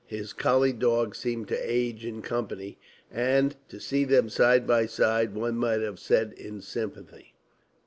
His 0.07 0.33
collie 0.33 0.73
dog 0.73 1.13
seemed 1.13 1.47
to 1.49 1.59
age 1.61 2.05
in 2.07 2.23
company, 2.23 2.79
and, 3.11 3.55
to 3.69 3.79
see 3.79 4.03
them 4.03 4.29
side 4.29 4.65
by 4.65 4.87
side, 4.87 5.35
one 5.35 5.57
might 5.57 5.81
have 5.81 5.99
said, 5.99 6.33
in 6.33 6.59
sympathy. 6.61 7.35